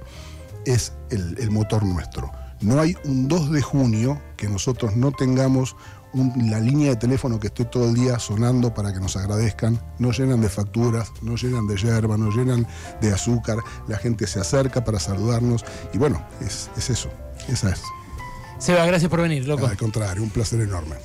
es 0.67 0.93
el, 1.11 1.51
motor 1.51 1.85
nuestro. 1.85 2.31
No 2.61 2.81
hay 2.81 2.95
un 3.05 3.29
2 3.29 3.53
de 3.53 3.63
junio 3.63 4.21
que 4.37 4.49
nosotros 4.49 4.97
no 4.97 5.13
tengamos 5.13 5.77
la 6.13 6.59
línea 6.59 6.91
de 6.91 6.97
teléfono 6.97 7.39
que 7.39 7.47
esté 7.47 7.65
todo 7.65 7.89
el 7.89 7.95
día 7.95 8.19
sonando 8.19 8.75
para 8.75 8.93
que 8.93 8.99
nos 8.99 9.17
agradezcan, 9.17 9.81
no 9.99 10.11
llenan 10.11 10.41
de 10.41 10.49
facturas, 10.49 11.13
no 11.23 11.37
llenan 11.37 11.67
de 11.69 11.77
yerba, 11.77 12.17
no 12.17 12.31
llenan 12.31 12.67
de 13.01 13.13
azúcar, 13.13 13.59
la 13.87 13.97
gente 13.97 14.27
se 14.27 14.41
acerca 14.41 14.85
para 14.85 14.99
saludarnos 14.99 15.65
y 15.93 15.99
bueno, 15.99 16.23
es, 16.41 16.69
es 16.77 16.91
eso, 16.91 17.11
esa 17.49 17.71
es. 17.71 17.81
Seba, 18.61 18.85
gracias 18.85 19.11
por 19.11 19.23
venir, 19.23 19.49
loco. 19.49 19.67
Al 19.67 19.77
contrario, 19.79 20.23
un 20.23 20.29
placer 20.29 20.61
enorme. 20.61 20.97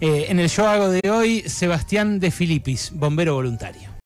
Eh, 0.00 0.26
en 0.28 0.40
el 0.40 0.48
Yo 0.48 0.66
Hago 0.66 0.88
de 0.88 1.08
hoy, 1.08 1.44
Sebastián 1.46 2.18
de 2.18 2.32
Filipis, 2.32 2.90
bombero 2.92 3.34
voluntario. 3.34 3.93